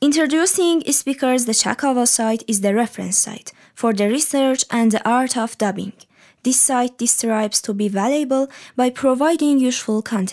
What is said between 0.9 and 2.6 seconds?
Speakers the Chakava site is